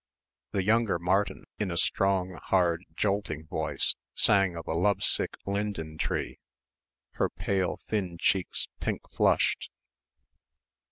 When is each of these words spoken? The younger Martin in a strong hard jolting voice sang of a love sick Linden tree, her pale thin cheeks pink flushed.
The 0.53 0.63
younger 0.63 0.97
Martin 0.97 1.43
in 1.59 1.69
a 1.69 1.77
strong 1.77 2.39
hard 2.45 2.83
jolting 2.95 3.45
voice 3.45 3.93
sang 4.15 4.55
of 4.55 4.65
a 4.65 4.73
love 4.73 5.03
sick 5.03 5.37
Linden 5.45 5.99
tree, 5.99 6.39
her 7.19 7.29
pale 7.29 7.77
thin 7.87 8.17
cheeks 8.19 8.67
pink 8.79 9.03
flushed. 9.11 9.69